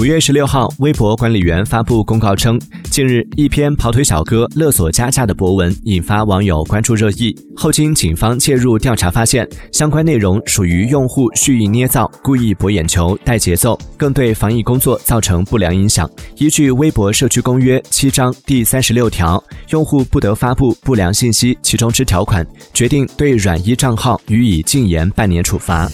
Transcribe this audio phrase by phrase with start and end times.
[0.00, 7.36] 五月十六号微博管理员发布公告称近日一篇跑腿小哥勒索加价的博文引发网友关注热议。
[7.54, 16.10] 后经警方介入调查发现相关内容属于用户蓄意捏造故意博眼球带节奏更对防疫工作造成不良影响。
[16.38, 25.90] 依据微博社区公约七章第三十六条用户不得发布不良信息其中之条款决定对软一账号予以禁言半年处罚。